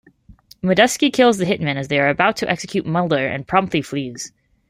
Modeski 0.63 1.13
kills 1.13 1.37
the 1.37 1.45
hitmen 1.45 1.75
as 1.75 1.87
they 1.87 1.99
are 1.99 2.09
about 2.09 2.35
to 2.37 2.49
execute 2.49 2.87
Mulder 2.87 3.27
and 3.27 3.47
promptly 3.47 3.83
flees. 3.83 4.31